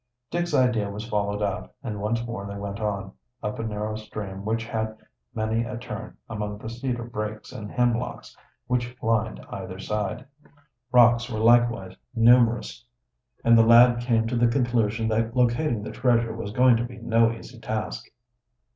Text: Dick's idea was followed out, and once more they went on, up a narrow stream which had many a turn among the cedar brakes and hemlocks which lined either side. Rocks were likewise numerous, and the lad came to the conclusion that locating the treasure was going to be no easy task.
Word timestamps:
Dick's 0.31 0.55
idea 0.55 0.89
was 0.89 1.07
followed 1.07 1.43
out, 1.43 1.75
and 1.83 2.01
once 2.01 2.25
more 2.25 2.47
they 2.47 2.57
went 2.57 2.79
on, 2.79 3.11
up 3.43 3.59
a 3.59 3.63
narrow 3.63 3.95
stream 3.95 4.43
which 4.43 4.65
had 4.65 4.97
many 5.35 5.63
a 5.63 5.77
turn 5.77 6.17
among 6.27 6.57
the 6.57 6.71
cedar 6.71 7.03
brakes 7.03 7.51
and 7.51 7.69
hemlocks 7.71 8.35
which 8.65 8.95
lined 9.03 9.45
either 9.51 9.77
side. 9.77 10.25
Rocks 10.91 11.29
were 11.29 11.37
likewise 11.37 11.95
numerous, 12.15 12.83
and 13.45 13.55
the 13.55 13.61
lad 13.63 14.01
came 14.01 14.25
to 14.25 14.35
the 14.35 14.47
conclusion 14.47 15.07
that 15.09 15.35
locating 15.35 15.83
the 15.83 15.91
treasure 15.91 16.33
was 16.35 16.51
going 16.51 16.77
to 16.77 16.83
be 16.83 16.97
no 16.97 17.31
easy 17.31 17.59
task. 17.59 18.07